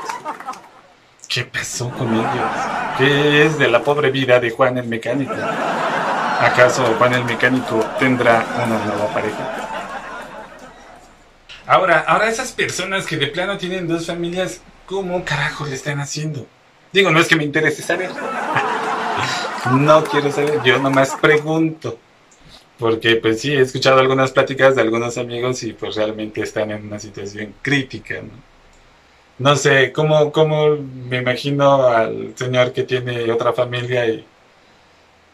¿Qué 1.28 1.44
pasó 1.44 1.88
con 1.88 2.12
ellos? 2.12 2.50
¿Qué 2.98 3.46
es 3.46 3.58
de 3.60 3.68
la 3.68 3.84
pobre 3.84 4.10
vida 4.10 4.40
de 4.40 4.50
Juan 4.50 4.76
el 4.78 4.88
Mecánico? 4.88 5.34
¿Acaso 6.40 6.82
Juan 6.98 7.14
el 7.14 7.24
Mecánico 7.26 7.78
tendrá 8.00 8.44
una 8.56 8.84
nueva 8.84 9.06
pareja. 9.14 9.61
Ahora, 11.66 12.00
ahora 12.00 12.28
esas 12.28 12.52
personas 12.52 13.06
que 13.06 13.16
de 13.16 13.28
plano 13.28 13.56
tienen 13.56 13.86
dos 13.86 14.06
familias, 14.06 14.60
¿cómo 14.86 15.24
carajo 15.24 15.64
le 15.66 15.74
están 15.74 16.00
haciendo? 16.00 16.46
Digo, 16.92 17.10
no 17.10 17.20
es 17.20 17.28
que 17.28 17.36
me 17.36 17.44
interese 17.44 17.82
saber. 17.82 18.10
no 19.72 20.04
quiero 20.04 20.30
saber, 20.32 20.60
yo 20.64 20.78
nomás 20.78 21.16
pregunto. 21.20 21.98
Porque 22.78 23.16
pues 23.16 23.40
sí, 23.40 23.52
he 23.52 23.60
escuchado 23.60 24.00
algunas 24.00 24.32
pláticas 24.32 24.74
de 24.74 24.82
algunos 24.82 25.16
amigos 25.16 25.62
y 25.62 25.72
pues 25.72 25.94
realmente 25.94 26.42
están 26.42 26.70
en 26.72 26.86
una 26.86 26.98
situación 26.98 27.54
crítica, 27.62 28.16
¿no? 28.16 28.52
No 29.38 29.56
sé, 29.56 29.92
¿cómo, 29.92 30.30
cómo 30.30 30.76
me 30.76 31.18
imagino 31.18 31.86
al 31.88 32.32
señor 32.36 32.72
que 32.72 32.82
tiene 32.82 33.30
otra 33.30 33.52
familia 33.52 34.06
y 34.06 34.24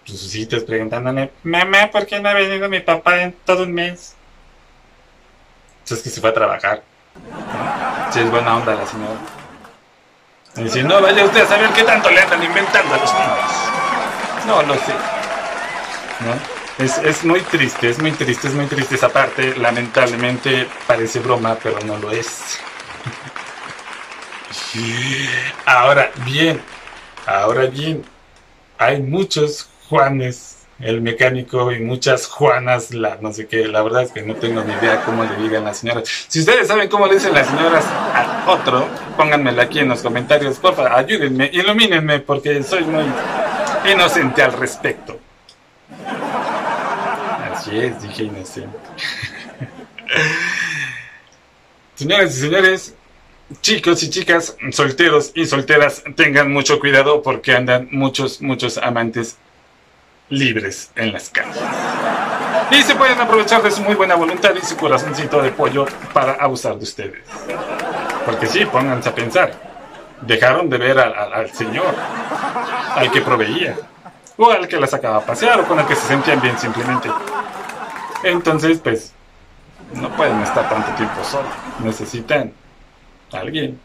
sus 0.04 0.34
hijos 0.34 0.62
preguntándole, 0.64 1.30
mamá, 1.42 1.90
¿por 1.90 2.06
qué 2.06 2.20
no 2.20 2.28
ha 2.28 2.34
venido 2.34 2.68
mi 2.68 2.80
papá 2.80 3.22
en 3.22 3.34
todo 3.44 3.64
un 3.64 3.72
mes? 3.72 4.14
Entonces 5.88 6.04
que 6.04 6.10
se 6.10 6.20
fue 6.20 6.28
a 6.28 6.34
trabajar. 6.34 6.82
Si 8.12 8.20
es 8.20 8.30
buena 8.30 8.58
onda 8.58 8.74
la 8.74 8.86
señora. 8.86 9.18
Y 10.56 10.68
si 10.68 10.82
no, 10.82 11.00
vaya 11.00 11.24
usted 11.24 11.40
a 11.40 11.46
saber 11.46 11.70
qué 11.70 11.82
tanto 11.82 12.10
le 12.10 12.20
andan 12.20 12.42
inventando 12.42 12.94
a 12.94 12.98
los 12.98 13.14
niños. 13.14 13.38
No 14.46 14.62
lo 14.64 14.74
sé. 14.74 14.92
Es, 16.76 16.98
es, 16.98 17.24
muy 17.24 17.40
triste, 17.40 17.88
es 17.88 17.98
muy 18.00 18.12
triste, 18.12 18.48
es 18.48 18.54
muy 18.54 18.66
triste 18.66 18.96
esa 18.96 19.08
parte. 19.08 19.56
Lamentablemente 19.56 20.68
parece 20.86 21.20
broma, 21.20 21.56
pero 21.62 21.78
no 21.86 21.96
lo 21.96 22.10
es. 22.10 22.58
Ahora 25.64 26.10
bien, 26.26 26.60
ahora 27.26 27.64
bien, 27.64 28.04
hay 28.76 29.00
muchos 29.00 29.70
Juanes, 29.88 30.57
el 30.80 31.00
mecánico, 31.00 31.72
y 31.72 31.80
muchas 31.80 32.26
Juanas, 32.26 32.94
la 32.94 33.18
no 33.20 33.32
sé 33.32 33.46
qué. 33.46 33.66
La 33.66 33.82
verdad 33.82 34.02
es 34.02 34.12
que 34.12 34.22
no 34.22 34.36
tengo 34.36 34.62
ni 34.62 34.72
idea 34.74 35.02
cómo 35.04 35.24
le 35.24 35.34
digan 35.36 35.64
las 35.64 35.78
señoras. 35.78 36.08
Si 36.28 36.40
ustedes 36.40 36.68
saben 36.68 36.88
cómo 36.88 37.06
le 37.06 37.14
dicen 37.14 37.34
las 37.34 37.48
señoras 37.48 37.84
al 38.14 38.48
otro, 38.48 38.86
pónganmelo 39.16 39.60
aquí 39.60 39.80
en 39.80 39.88
los 39.88 40.02
comentarios. 40.02 40.58
Por 40.58 40.74
favor, 40.74 40.92
ayúdenme, 40.92 41.50
ilumínenme, 41.52 42.20
porque 42.20 42.62
soy 42.62 42.84
muy 42.84 43.04
inocente 43.90 44.42
al 44.42 44.52
respecto. 44.52 45.18
Así 47.52 47.76
es, 47.78 48.00
dije 48.02 48.24
inocente. 48.24 48.78
Señoras 51.96 52.36
y 52.36 52.40
señores, 52.40 52.94
chicos 53.60 54.04
y 54.04 54.10
chicas, 54.10 54.56
solteros 54.70 55.32
y 55.34 55.46
solteras, 55.46 56.04
tengan 56.14 56.52
mucho 56.52 56.78
cuidado 56.78 57.22
porque 57.22 57.56
andan 57.56 57.88
muchos, 57.90 58.40
muchos 58.40 58.78
amantes 58.78 59.36
libres 60.30 60.90
en 60.94 61.12
las 61.12 61.30
calles. 61.30 61.56
Y 62.70 62.82
se 62.82 62.94
pueden 62.94 63.20
aprovechar 63.20 63.62
de 63.62 63.70
su 63.70 63.82
muy 63.82 63.94
buena 63.94 64.14
voluntad 64.14 64.54
y 64.54 64.64
su 64.64 64.76
corazoncito 64.76 65.40
de 65.42 65.50
pollo 65.50 65.86
para 66.12 66.32
abusar 66.34 66.76
de 66.76 66.84
ustedes. 66.84 67.24
Porque 68.24 68.46
sí, 68.46 68.64
pónganse 68.66 69.08
a 69.08 69.14
pensar. 69.14 69.52
Dejaron 70.20 70.68
de 70.68 70.78
ver 70.78 70.98
al, 70.98 71.50
Señor, 71.50 71.94
al 72.94 73.10
que 73.10 73.20
proveía, 73.20 73.76
o 74.36 74.50
al 74.50 74.66
que 74.66 74.78
las 74.78 74.90
sacaba 74.90 75.18
a 75.18 75.20
pasear, 75.20 75.60
o 75.60 75.64
con 75.64 75.78
el 75.78 75.86
que 75.86 75.94
se 75.94 76.06
sentían 76.08 76.40
bien 76.40 76.58
simplemente. 76.58 77.08
Entonces, 78.24 78.80
pues, 78.80 79.12
no 79.94 80.10
pueden 80.16 80.40
estar 80.42 80.68
tanto 80.68 80.90
tiempo 80.92 81.22
solos. 81.24 81.52
Necesitan 81.82 82.52
a 83.32 83.38
alguien 83.38 83.80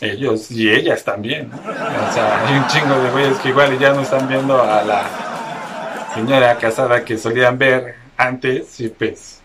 ellos 0.00 0.50
y 0.50 0.70
ellas 0.70 1.04
también. 1.04 1.50
O 1.52 2.12
sea, 2.12 2.46
hay 2.46 2.58
un 2.58 2.66
chingo 2.66 2.98
de 2.98 3.10
güeyes 3.10 3.38
que 3.38 3.48
igual 3.48 3.78
ya 3.78 3.92
no 3.92 4.02
están 4.02 4.28
viendo 4.28 4.60
a 4.62 4.82
la 4.82 5.04
señora 6.14 6.56
casada 6.56 7.04
que 7.04 7.18
solían 7.18 7.58
ver 7.58 7.96
antes 8.16 8.80
y 8.80 8.88
pues 8.88 9.40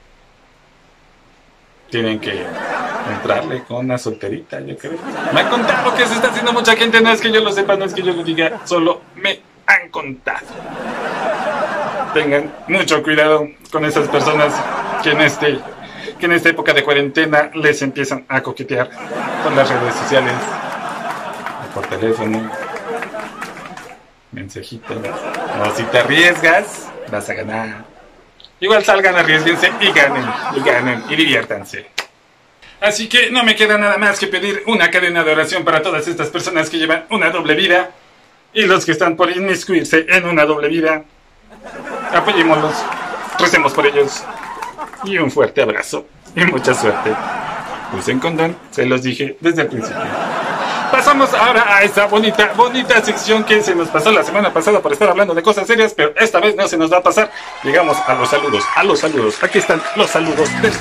tienen 1.90 2.20
que 2.20 2.46
entrarle 3.12 3.64
con 3.64 3.86
una 3.86 3.98
solterita, 3.98 4.60
yo 4.62 4.78
creo. 4.78 4.94
Me 5.34 5.42
han 5.42 5.50
contado 5.50 5.94
que 5.96 6.06
se 6.06 6.16
está 6.16 6.30
haciendo 6.30 6.54
mucha 6.54 6.76
gente, 6.76 7.02
no 7.02 7.12
es 7.12 7.20
que 7.20 7.32
yo 7.32 7.42
lo 7.42 7.52
sepa, 7.52 7.76
no 7.76 7.86
es 7.86 7.94
que 7.94 8.02
yo 8.02 8.14
lo 8.14 8.24
diga, 8.24 8.62
solo 8.66 9.02
me 9.16 9.42
han 9.68 9.90
contado. 9.90 10.48
Tengan 12.14 12.52
mucho 12.68 13.04
cuidado 13.04 13.48
con 13.72 13.86
esas 13.86 14.08
personas 14.08 14.54
que 15.04 15.12
en 15.12 15.22
este 15.22 15.60
que 16.22 16.28
en 16.28 16.34
esta 16.34 16.50
época 16.50 16.72
de 16.72 16.84
cuarentena 16.84 17.50
les 17.56 17.82
empiezan 17.82 18.26
a 18.30 18.42
coquetear 18.42 18.90
con 19.44 19.56
las 19.56 19.68
redes 19.68 19.96
sociales, 19.96 20.34
por 21.74 21.88
teléfono, 21.88 22.50
mensajito. 24.32 24.94
O 24.94 25.76
si 25.76 25.84
te 25.84 25.98
arriesgas, 25.98 26.88
vas 27.12 27.28
a 27.28 27.34
ganar. 27.34 27.86
Igual 28.60 28.86
salgan, 28.86 29.16
arriesguense 29.16 29.72
y 29.82 29.92
ganen, 29.92 30.26
y 30.56 30.60
ganen, 30.62 31.04
y 31.10 31.16
diviértanse. 31.16 31.88
Así 32.80 33.10
que 33.10 33.32
no 33.32 33.44
me 33.44 33.56
queda 33.56 33.80
nada 33.80 33.98
más 33.98 34.20
que 34.20 34.28
pedir 34.28 34.64
una 34.68 34.92
cadena 34.92 35.24
de 35.24 35.32
oración 35.32 35.66
para 35.66 35.82
todas 35.82 36.08
estas 36.08 36.30
personas 36.30 36.70
que 36.70 36.78
llevan 36.78 37.06
una 37.10 37.32
doble 37.32 37.56
vida 37.56 37.90
y 38.54 38.66
los 38.66 38.86
que 38.86 38.92
están 38.92 39.16
por 39.16 39.32
inmiscuirse 39.32 40.06
en 40.08 40.28
una 40.28 40.46
doble 40.46 40.68
vida. 40.68 41.04
Apoyémoslos, 42.14 42.76
recemos 43.40 43.74
por 43.74 43.88
ellos 43.88 44.24
y 45.04 45.18
un 45.18 45.32
fuerte 45.32 45.62
abrazo 45.62 46.06
y 46.36 46.46
mucha 46.46 46.74
suerte. 46.74 47.12
Usen 47.98 48.20
condón, 48.20 48.56
se 48.72 48.86
los 48.86 49.04
dije 49.04 49.38
desde 49.40 49.64
el 49.64 49.68
principio. 49.68 50.02
Pasamos 50.92 51.34
ahora 51.34 51.76
a 51.76 51.84
esa 51.84 52.06
bonita, 52.06 52.52
bonita 52.56 53.02
sección 53.02 53.44
que 53.44 53.62
se 53.62 53.74
nos 53.76 53.88
pasó 53.88 54.12
la 54.12 54.24
semana 54.24 54.54
pasada 54.54 54.82
por 54.82 54.92
estar 54.92 55.10
hablando 55.10 55.34
de 55.34 55.42
cosas 55.42 55.66
serias, 55.66 55.94
pero 55.94 56.14
esta 56.18 56.40
vez 56.40 56.56
no 56.56 56.68
se 56.68 56.78
nos 56.78 56.92
va 56.92 56.98
a 56.98 57.04
pasar. 57.04 57.32
Llegamos 57.64 57.98
a 58.06 58.14
los 58.14 58.30
saludos, 58.30 58.64
a 58.76 58.84
los 58.84 59.00
saludos. 59.00 59.42
Aquí 59.44 59.60
están 59.60 59.82
los 59.96 60.10
saludos 60.10 60.50
del 60.62 60.74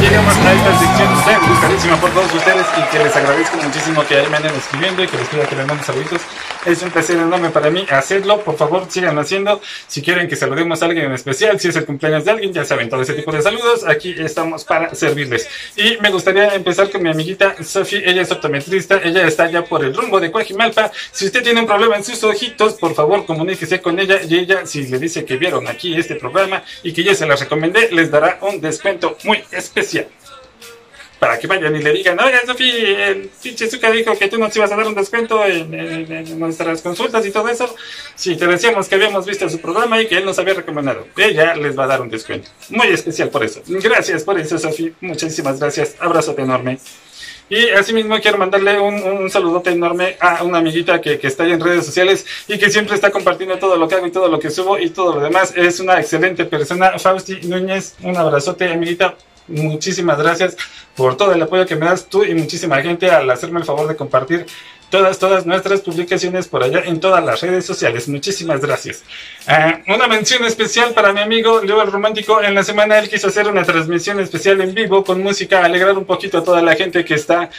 llegamos 0.00 0.36
a 0.36 0.52
esta 0.52 0.78
sección 0.78 1.08
tan 1.24 1.59
buscadísima 1.80 2.00
por 2.00 2.10
todos 2.10 2.34
ustedes 2.34 2.66
y 2.76 2.90
que 2.90 3.04
les 3.04 3.16
agradezco 3.16 3.56
muchísimo 3.56 4.06
que 4.06 4.22
me 4.28 4.36
anden 4.36 4.54
escribiendo 4.54 5.02
y 5.02 5.06
que 5.06 5.16
les 5.16 5.28
pido 5.28 5.48
que 5.48 5.56
les 5.56 5.66
manden 5.66 5.84
saluditos. 5.84 6.20
Es 6.66 6.82
un 6.82 6.90
placer 6.90 7.16
enorme 7.16 7.50
para 7.50 7.70
mí 7.70 7.86
hacerlo. 7.90 8.42
Por 8.42 8.56
favor, 8.56 8.86
sigan 8.88 9.18
haciendo. 9.18 9.60
Si 9.86 10.02
quieren 10.02 10.28
que 10.28 10.36
saludemos 10.36 10.82
a 10.82 10.86
alguien 10.86 11.06
en 11.06 11.12
especial, 11.12 11.58
si 11.58 11.68
es 11.68 11.76
el 11.76 11.86
cumpleaños 11.86 12.24
de 12.24 12.32
alguien, 12.32 12.52
ya 12.52 12.64
saben, 12.64 12.90
todo 12.90 13.00
ese 13.00 13.14
tipo 13.14 13.32
de 13.32 13.40
saludos. 13.40 13.84
Aquí 13.86 14.14
estamos 14.18 14.64
para 14.64 14.94
servirles. 14.94 15.48
Y 15.76 15.96
me 16.02 16.10
gustaría 16.10 16.54
empezar 16.54 16.90
con 16.90 17.02
mi 17.02 17.10
amiguita 17.10 17.56
Sofi. 17.62 17.96
Ella 17.96 18.22
es 18.22 18.30
optometrista. 18.30 19.00
Ella 19.02 19.26
está 19.26 19.50
ya 19.50 19.64
por 19.64 19.82
el 19.82 19.94
rumbo 19.94 20.20
de 20.20 20.30
Coajimalpa. 20.30 20.90
Si 21.12 21.26
usted 21.26 21.42
tiene 21.42 21.60
un 21.60 21.66
problema 21.66 21.96
en 21.96 22.04
sus 22.04 22.22
ojitos, 22.24 22.74
por 22.74 22.94
favor, 22.94 23.24
comuníquese 23.24 23.80
con 23.80 23.98
ella. 23.98 24.20
Y 24.28 24.38
ella, 24.38 24.66
si 24.66 24.86
le 24.86 24.98
dice 24.98 25.24
que 25.24 25.38
vieron 25.38 25.66
aquí 25.66 25.94
este 25.96 26.16
programa 26.16 26.62
y 26.82 26.92
que 26.92 27.02
yo 27.02 27.14
se 27.14 27.26
las 27.26 27.40
recomendé, 27.40 27.88
les 27.90 28.10
dará 28.10 28.38
un 28.42 28.60
descuento 28.60 29.16
muy 29.24 29.42
especial. 29.50 30.08
Para 31.20 31.38
que 31.38 31.46
vayan 31.46 31.76
y 31.76 31.82
le 31.82 31.92
digan, 31.92 32.18
oiga, 32.18 32.40
Sofi, 32.46 32.70
el 32.70 33.30
pinche 33.42 33.68
Zuka 33.68 33.90
dijo 33.90 34.18
que 34.18 34.28
tú 34.28 34.38
nos 34.38 34.56
ibas 34.56 34.72
a 34.72 34.76
dar 34.76 34.86
un 34.86 34.94
descuento 34.94 35.44
en, 35.44 36.38
nuestras 36.38 36.80
consultas 36.80 37.26
y 37.26 37.30
todo 37.30 37.46
eso. 37.48 37.74
Si 38.14 38.36
te 38.36 38.46
decíamos 38.46 38.88
que 38.88 38.94
habíamos 38.94 39.26
visto 39.26 39.46
su 39.50 39.60
programa 39.60 40.00
y 40.00 40.06
que 40.06 40.16
él 40.16 40.24
nos 40.24 40.38
había 40.38 40.54
recomendado, 40.54 41.06
ella 41.18 41.54
les 41.54 41.78
va 41.78 41.84
a 41.84 41.88
dar 41.88 42.00
un 42.00 42.08
descuento. 42.08 42.48
Muy 42.70 42.88
especial 42.88 43.28
por 43.28 43.44
eso. 43.44 43.60
Gracias 43.66 44.24
por 44.24 44.40
eso, 44.40 44.58
Sofi. 44.58 44.94
Muchísimas 45.02 45.60
gracias. 45.60 45.94
Abrazote 46.00 46.40
enorme. 46.40 46.78
Y 47.50 47.68
asimismo 47.68 48.18
quiero 48.20 48.38
mandarle 48.38 48.78
un, 48.78 48.94
un, 49.02 49.28
saludote 49.28 49.70
enorme 49.70 50.16
a 50.20 50.44
una 50.44 50.58
amiguita 50.58 51.00
que, 51.00 51.18
que, 51.18 51.26
está 51.26 51.42
ahí 51.42 51.50
en 51.50 51.60
redes 51.60 51.84
sociales 51.84 52.24
y 52.46 52.56
que 52.56 52.70
siempre 52.70 52.94
está 52.94 53.10
compartiendo 53.10 53.58
todo 53.58 53.76
lo 53.76 53.88
que 53.88 53.96
hago 53.96 54.06
y 54.06 54.12
todo 54.12 54.28
lo 54.28 54.38
que 54.38 54.50
subo 54.50 54.78
y 54.78 54.90
todo 54.90 55.16
lo 55.16 55.20
demás. 55.20 55.52
Es 55.56 55.80
una 55.80 56.00
excelente 56.00 56.44
persona. 56.44 56.96
Fausti 56.98 57.40
Núñez, 57.42 57.96
un 58.02 58.16
abrazote, 58.16 58.70
amiguita 58.70 59.16
muchísimas 59.50 60.18
gracias 60.18 60.56
por 60.96 61.16
todo 61.16 61.32
el 61.32 61.42
apoyo 61.42 61.66
que 61.66 61.76
me 61.76 61.86
das 61.86 62.06
tú 62.06 62.24
y 62.24 62.34
muchísima 62.34 62.80
gente 62.82 63.10
al 63.10 63.30
hacerme 63.30 63.60
el 63.60 63.66
favor 63.66 63.86
de 63.88 63.96
compartir 63.96 64.46
todas, 64.90 65.18
todas 65.18 65.46
nuestras 65.46 65.80
publicaciones 65.80 66.48
por 66.48 66.62
allá 66.62 66.82
en 66.84 67.00
todas 67.00 67.24
las 67.24 67.40
redes 67.40 67.64
sociales. 67.64 68.08
Muchísimas 68.08 68.60
gracias. 68.60 69.02
Ah, 69.46 69.80
una 69.88 70.06
mención 70.06 70.44
especial 70.44 70.92
para 70.92 71.12
mi 71.12 71.20
amigo 71.20 71.60
Leo 71.62 71.80
el 71.82 71.90
Romántico. 71.90 72.42
En 72.42 72.54
la 72.54 72.62
semana 72.62 72.98
él 72.98 73.08
quiso 73.08 73.28
hacer 73.28 73.48
una 73.48 73.64
transmisión 73.64 74.20
especial 74.20 74.60
en 74.60 74.74
vivo 74.74 75.04
con 75.04 75.22
música, 75.22 75.64
alegrar 75.64 75.96
un 75.96 76.04
poquito 76.04 76.38
a 76.38 76.44
toda 76.44 76.60
la 76.60 76.74
gente 76.74 77.04
que 77.04 77.14
está 77.14 77.50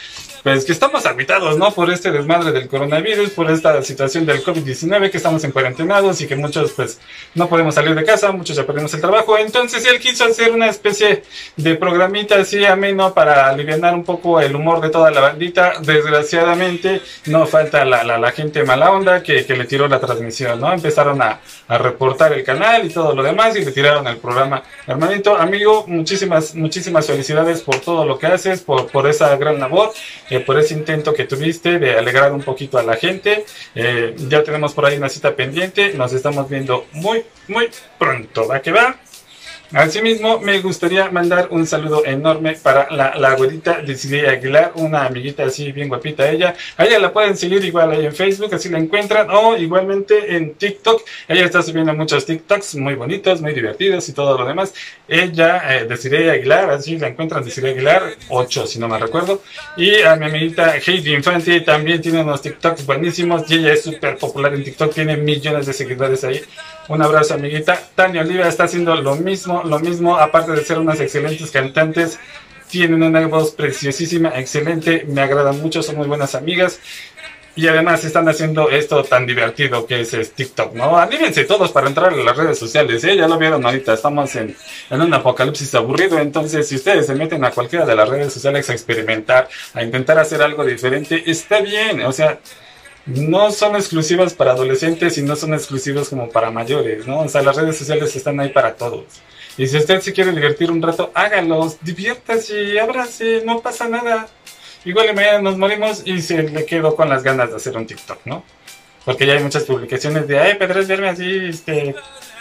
pues 0.42 0.64
que 0.64 0.72
estamos 0.72 1.06
habitados, 1.06 1.56
¿no? 1.56 1.70
Por 1.72 1.90
este 1.92 2.10
desmadre 2.10 2.50
del 2.50 2.68
coronavirus, 2.68 3.30
por 3.30 3.50
esta 3.50 3.80
situación 3.82 4.26
del 4.26 4.42
COVID-19, 4.42 5.10
que 5.10 5.16
estamos 5.16 5.44
en 5.44 5.52
cuarentenados 5.52 6.20
y 6.20 6.26
que 6.26 6.34
muchos, 6.34 6.72
pues, 6.72 6.98
no 7.34 7.48
podemos 7.48 7.76
salir 7.76 7.94
de 7.94 8.04
casa, 8.04 8.32
muchos 8.32 8.56
ya 8.56 8.66
perdimos 8.66 8.92
el 8.94 9.00
trabajo. 9.00 9.38
Entonces, 9.38 9.86
él 9.86 10.00
quiso 10.00 10.24
hacer 10.24 10.50
una 10.50 10.68
especie 10.68 11.22
de 11.56 11.76
programita 11.76 12.40
así 12.40 12.64
ameno 12.64 13.14
para 13.14 13.48
aliviar 13.48 13.94
un 13.94 14.04
poco 14.04 14.40
el 14.40 14.56
humor 14.56 14.80
de 14.80 14.90
toda 14.90 15.10
la 15.12 15.20
bandita. 15.20 15.74
Desgraciadamente, 15.80 17.00
no 17.26 17.46
falta 17.46 17.84
la, 17.84 18.02
la, 18.02 18.18
la 18.18 18.32
gente 18.32 18.64
mala 18.64 18.90
onda 18.90 19.22
que, 19.22 19.46
que, 19.46 19.56
le 19.56 19.64
tiró 19.64 19.86
la 19.88 20.00
transmisión, 20.00 20.60
¿no? 20.60 20.72
Empezaron 20.72 21.20
a, 21.22 21.40
a, 21.68 21.78
reportar 21.78 22.32
el 22.32 22.42
canal 22.42 22.86
y 22.86 22.90
todo 22.90 23.14
lo 23.14 23.22
demás 23.22 23.56
y 23.56 23.64
le 23.64 23.72
tiraron 23.72 24.06
el 24.06 24.16
programa. 24.16 24.62
Hermanito, 24.86 25.36
amigo, 25.36 25.84
muchísimas, 25.86 26.54
muchísimas 26.54 27.06
felicidades 27.06 27.60
por 27.62 27.76
todo 27.76 28.04
lo 28.04 28.18
que 28.18 28.26
haces, 28.26 28.60
por, 28.60 28.88
por 28.88 29.06
esa 29.06 29.36
gran 29.36 29.60
labor, 29.60 29.92
eh, 30.30 30.40
por 30.40 30.58
ese 30.58 30.74
intento 30.74 31.14
que 31.14 31.24
tuviste 31.24 31.78
de 31.78 31.96
alegrar 31.96 32.32
un 32.32 32.42
poquito 32.42 32.78
a 32.78 32.82
la 32.82 32.96
gente. 32.96 33.44
Eh, 33.74 34.14
ya 34.28 34.42
tenemos 34.42 34.72
por 34.72 34.86
ahí 34.86 34.96
una 34.96 35.08
cita 35.08 35.34
pendiente, 35.34 35.92
nos 35.94 36.12
estamos 36.12 36.48
viendo 36.48 36.86
muy, 36.92 37.24
muy 37.48 37.70
pronto. 37.98 38.48
¿Va 38.48 38.60
que 38.60 38.72
va? 38.72 38.96
Asimismo, 39.74 40.38
me 40.38 40.60
gustaría 40.60 41.10
mandar 41.10 41.48
un 41.50 41.66
saludo 41.66 42.04
enorme 42.04 42.56
para 42.62 42.90
la, 42.90 43.14
la 43.16 43.36
Silvia 43.96 44.32
Aguilar, 44.32 44.72
una 44.74 45.06
amiguita 45.06 45.44
así 45.44 45.72
bien 45.72 45.88
guapita 45.88 46.30
ella. 46.30 46.54
A 46.76 46.84
ella 46.84 46.98
la 46.98 47.10
pueden 47.10 47.36
seguir 47.36 47.64
igual 47.64 47.90
ahí 47.90 48.04
en 48.04 48.14
Facebook, 48.14 48.54
así 48.54 48.68
la 48.68 48.78
encuentran, 48.78 49.28
o 49.30 49.56
igualmente 49.56 50.36
en 50.36 50.54
TikTok. 50.54 51.02
Ella 51.26 51.46
está 51.46 51.62
subiendo 51.62 51.94
muchos 51.94 52.26
TikToks 52.26 52.74
muy 52.74 52.96
bonitos, 52.96 53.40
muy 53.40 53.54
divertidos 53.54 54.06
y 54.10 54.12
todo 54.12 54.36
lo 54.36 54.44
demás. 54.44 54.74
Ella, 55.08 55.62
eh, 55.78 56.30
Aguilar, 56.30 56.70
así 56.70 56.98
la 56.98 57.08
encuentran, 57.08 57.42
Desiree 57.42 57.70
Aguilar, 57.70 58.02
8 58.28 58.66
si 58.66 58.78
no 58.78 58.88
me 58.88 58.98
recuerdo. 58.98 59.42
Y 59.78 60.02
a 60.02 60.16
mi 60.16 60.26
amiguita 60.26 60.76
Heidi 60.76 61.14
Infante 61.14 61.60
también 61.62 62.02
tiene 62.02 62.20
unos 62.20 62.42
TikToks 62.42 62.84
buenísimos 62.84 63.50
y 63.50 63.54
ella 63.54 63.72
es 63.72 63.84
súper 63.84 64.18
popular 64.18 64.52
en 64.52 64.64
TikTok, 64.64 64.92
tiene 64.92 65.16
millones 65.16 65.64
de 65.64 65.72
seguidores 65.72 66.24
ahí. 66.24 66.42
Un 66.88 67.00
abrazo, 67.00 67.34
amiguita. 67.34 67.80
Tania 67.94 68.22
Oliva 68.22 68.48
está 68.48 68.64
haciendo 68.64 68.94
lo 68.96 69.14
mismo, 69.14 69.62
lo 69.64 69.78
mismo, 69.78 70.16
aparte 70.16 70.52
de 70.52 70.64
ser 70.64 70.78
unas 70.78 70.98
excelentes 71.00 71.50
cantantes. 71.50 72.18
Tienen 72.68 73.02
una 73.02 73.26
voz 73.26 73.52
preciosísima, 73.52 74.30
excelente, 74.34 75.04
me 75.06 75.20
agradan 75.20 75.60
mucho, 75.60 75.82
son 75.82 75.96
muy 75.96 76.08
buenas 76.08 76.34
amigas. 76.34 76.80
Y 77.54 77.68
además 77.68 78.02
están 78.02 78.26
haciendo 78.28 78.70
esto 78.70 79.04
tan 79.04 79.26
divertido 79.26 79.86
que 79.86 80.00
es, 80.00 80.32
TikTok, 80.32 80.72
¿no? 80.72 80.96
Anímense 80.98 81.44
todos 81.44 81.70
para 81.70 81.86
entrar 81.86 82.12
en 82.14 82.24
las 82.24 82.34
redes 82.34 82.58
sociales, 82.58 83.04
¿eh? 83.04 83.14
Ya 83.14 83.28
lo 83.28 83.36
vieron 83.38 83.64
ahorita, 83.64 83.92
estamos 83.92 84.34
en, 84.36 84.56
en 84.88 85.00
un 85.02 85.12
apocalipsis 85.12 85.74
aburrido, 85.74 86.18
entonces 86.18 86.66
si 86.66 86.76
ustedes 86.76 87.06
se 87.06 87.14
meten 87.14 87.44
a 87.44 87.50
cualquiera 87.50 87.84
de 87.84 87.94
las 87.94 88.08
redes 88.08 88.32
sociales 88.32 88.70
a 88.70 88.72
experimentar, 88.72 89.48
a 89.74 89.82
intentar 89.82 90.18
hacer 90.18 90.40
algo 90.40 90.64
diferente, 90.64 91.22
está 91.26 91.60
bien, 91.60 92.00
o 92.04 92.12
sea, 92.12 92.40
no 93.06 93.50
son 93.50 93.74
exclusivas 93.74 94.34
para 94.34 94.52
adolescentes 94.52 95.18
y 95.18 95.22
no 95.22 95.36
son 95.36 95.54
exclusivas 95.54 96.08
como 96.08 96.28
para 96.30 96.50
mayores, 96.50 97.06
¿no? 97.06 97.20
O 97.20 97.28
sea, 97.28 97.42
las 97.42 97.56
redes 97.56 97.76
sociales 97.76 98.14
están 98.14 98.38
ahí 98.40 98.50
para 98.50 98.74
todos. 98.74 99.04
Y 99.56 99.66
si 99.66 99.76
usted 99.76 100.00
se 100.00 100.12
quiere 100.12 100.32
divertir 100.32 100.70
un 100.70 100.80
rato, 100.80 101.10
hágalos, 101.14 101.78
diviértase, 101.82 102.80
ábrase, 102.80 103.42
no 103.44 103.60
pasa 103.60 103.88
nada. 103.88 104.28
Igual 104.84 105.10
y 105.10 105.14
mañana 105.14 105.40
nos 105.40 105.58
morimos 105.58 106.02
y 106.04 106.22
se 106.22 106.42
le 106.42 106.64
quedó 106.64 106.96
con 106.96 107.08
las 107.08 107.22
ganas 107.22 107.50
de 107.50 107.56
hacer 107.56 107.76
un 107.76 107.86
TikTok, 107.86 108.20
¿no? 108.24 108.44
Porque 109.04 109.26
ya 109.26 109.34
hay 109.34 109.42
muchas 109.42 109.64
publicaciones 109.64 110.26
de, 110.28 110.38
ay, 110.38 110.54
Pedro 110.54 110.80
es 110.80 110.88
verme 110.88 111.08
así, 111.08 111.46
este, 111.48 111.94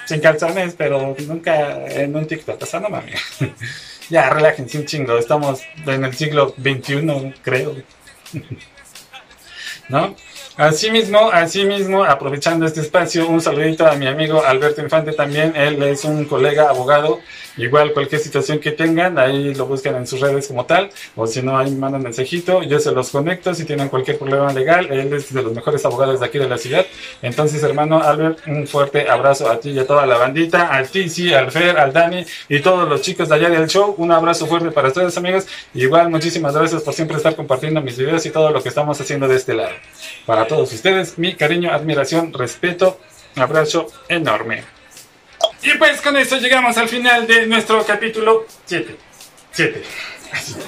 sin 0.05 0.21
calzones, 0.21 0.75
pero 0.77 1.15
nunca 1.27 1.85
en 1.87 2.15
un 2.15 2.27
TikTok. 2.27 2.61
O 2.61 2.65
sea, 2.65 2.79
no 2.79 2.89
mames. 2.89 3.19
ya, 4.09 4.29
relájense 4.29 4.77
un 4.77 4.85
chingo. 4.85 5.17
Estamos 5.17 5.61
en 5.85 6.05
el 6.05 6.13
siglo 6.15 6.55
XXI, 6.57 7.33
creo. 7.41 7.75
¿No? 9.89 10.15
Asimismo, 10.57 11.31
asimismo, 11.31 12.03
aprovechando 12.03 12.65
este 12.65 12.81
espacio, 12.81 13.27
un 13.27 13.39
saludito 13.39 13.87
a 13.87 13.95
mi 13.95 14.07
amigo 14.07 14.43
Alberto 14.45 14.81
Infante 14.81 15.13
también. 15.13 15.53
Él 15.55 15.81
es 15.83 16.03
un 16.03 16.25
colega 16.25 16.69
abogado. 16.69 17.19
Igual 17.57 17.91
cualquier 17.93 18.21
situación 18.21 18.59
que 18.59 18.71
tengan, 18.71 19.17
ahí 19.17 19.53
lo 19.53 19.65
buscan 19.65 19.95
en 19.95 20.07
sus 20.07 20.19
redes 20.19 20.47
como 20.47 20.65
tal. 20.65 20.89
O 21.15 21.27
si 21.27 21.41
no, 21.41 21.57
ahí 21.57 21.71
me 21.71 21.77
mandan 21.77 22.03
mensajito. 22.03 22.63
Yo 22.63 22.79
se 22.79 22.91
los 22.91 23.09
conecto 23.09 23.53
si 23.53 23.65
tienen 23.65 23.89
cualquier 23.89 24.17
problema 24.17 24.51
legal. 24.53 24.87
Él 24.91 25.13
es 25.13 25.33
de 25.33 25.41
los 25.41 25.53
mejores 25.53 25.83
abogados 25.85 26.19
de 26.19 26.25
aquí 26.25 26.37
de 26.37 26.47
la 26.47 26.57
ciudad. 26.57 26.85
Entonces, 27.21 27.63
hermano 27.63 28.01
Albert, 28.01 28.39
un 28.47 28.67
fuerte 28.67 29.09
abrazo 29.09 29.49
a 29.49 29.59
ti 29.59 29.71
y 29.71 29.79
a 29.79 29.87
toda 29.87 30.05
la 30.05 30.17
bandita. 30.17 30.67
Al 30.67 30.89
Tizi, 30.89 31.33
al 31.33 31.51
Fer, 31.51 31.77
al 31.77 31.93
Dani 31.93 32.25
y 32.49 32.59
todos 32.59 32.87
los 32.87 33.01
chicos 33.01 33.29
de 33.29 33.35
allá 33.35 33.49
del 33.49 33.67
show. 33.67 33.95
Un 33.97 34.11
abrazo 34.11 34.47
fuerte 34.47 34.71
para 34.71 34.89
ustedes, 34.89 35.17
amigos. 35.17 35.45
Igual, 35.73 36.09
muchísimas 36.09 36.53
gracias 36.53 36.81
por 36.83 36.93
siempre 36.93 37.17
estar 37.17 37.35
compartiendo 37.35 37.81
mis 37.81 37.97
videos 37.97 38.25
y 38.25 38.31
todo 38.31 38.49
lo 38.51 38.61
que 38.61 38.69
estamos 38.69 38.99
haciendo 38.99 39.27
de 39.27 39.35
este 39.35 39.53
lado. 39.53 39.75
Para 40.25 40.40
todos 40.47 40.71
ustedes, 40.73 41.17
mi 41.17 41.35
cariño, 41.35 41.71
admiración, 41.71 42.33
respeto, 42.33 42.99
abrazo 43.35 43.87
enorme. 44.07 44.63
Y 45.63 45.77
pues 45.77 46.01
con 46.01 46.17
esto 46.17 46.37
llegamos 46.37 46.77
al 46.77 46.87
final 46.89 47.27
de 47.27 47.45
nuestro 47.47 47.85
capítulo 47.85 48.45
7. 48.65 48.95
7. 49.51 49.83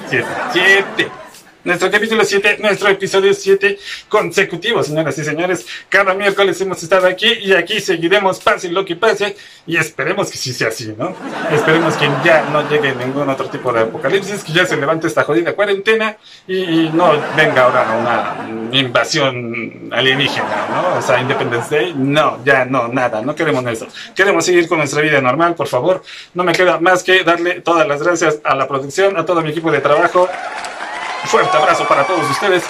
7. 0.09 0.27
7 0.53 1.22
nuestro 1.63 1.89
capítulo 1.89 2.25
7, 2.25 2.57
nuestro 2.59 2.89
episodio 2.89 3.33
7 3.33 3.79
consecutivo, 4.09 4.83
señoras 4.83 5.17
y 5.17 5.23
señores. 5.23 5.65
Cada 5.89 6.13
miércoles 6.13 6.59
hemos 6.61 6.81
estado 6.83 7.07
aquí 7.07 7.31
y 7.41 7.53
aquí 7.53 7.79
seguiremos, 7.79 8.39
pase 8.39 8.69
lo 8.69 8.83
que 8.83 8.95
pase, 8.95 9.35
y 9.65 9.77
esperemos 9.77 10.29
que 10.29 10.37
sí 10.37 10.53
sea 10.53 10.67
así, 10.67 10.93
¿no? 10.97 11.15
Esperemos 11.51 11.95
que 11.95 12.09
ya 12.23 12.43
no 12.51 12.67
llegue 12.69 12.93
ningún 12.95 13.29
otro 13.29 13.49
tipo 13.49 13.71
de 13.71 13.81
apocalipsis, 13.81 14.43
que 14.43 14.51
ya 14.51 14.65
se 14.65 14.75
levante 14.75 15.07
esta 15.07 15.23
jodida 15.23 15.53
cuarentena 15.53 16.17
y, 16.47 16.89
no 16.93 17.13
venga 17.35 17.63
ahora 17.63 17.97
una 17.97 18.77
invasión 18.77 19.89
alienígena, 19.91 20.67
¿no? 20.69 20.97
O 20.97 21.01
sea, 21.01 21.21
Independence 21.21 21.73
Day, 21.73 21.93
no, 21.95 22.43
ya 22.43 22.65
no, 22.65 22.87
nada, 22.89 23.21
no 23.21 23.35
queremos 23.35 23.65
eso. 23.67 23.87
Queremos 24.15 24.45
seguir 24.45 24.67
con 24.67 24.79
nuestra 24.79 25.01
vida 25.01 25.21
normal, 25.21 25.55
por 25.55 25.67
favor. 25.67 26.03
No 26.33 26.43
me 26.43 26.51
queda 26.51 26.79
más 26.79 27.03
que 27.03 27.23
darle 27.23 27.61
todas 27.61 27.87
las 27.87 28.03
gracias 28.03 28.39
a 28.43 28.55
la 28.55 28.67
producción, 28.67 29.17
a 29.17 29.25
todo 29.25 29.41
mi 29.41 29.51
equipo 29.51 29.71
de 29.71 29.79
trabajo. 29.79 30.27
Fuerte 31.25 31.57
abrazo 31.57 31.87
para 31.87 32.05
todos 32.05 32.29
ustedes. 32.29 32.63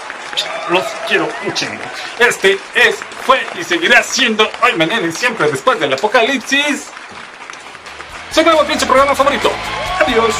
Los 0.69 0.83
quiero 1.07 1.27
un 1.45 1.53
chingo. 1.53 1.81
Este 2.19 2.57
es, 2.73 2.97
fue 3.25 3.45
y 3.59 3.63
seguirá 3.63 4.01
siendo 4.01 4.49
hoy, 4.61 4.73
mañana 4.75 5.05
y 5.07 5.11
siempre 5.11 5.49
después 5.51 5.79
del 5.79 5.93
apocalipsis. 5.93 6.89
Acabó 8.35 8.61
el 8.61 8.67
pinche 8.67 8.85
programa 8.85 9.13
favorito. 9.13 9.51
Adiós. 9.99 10.33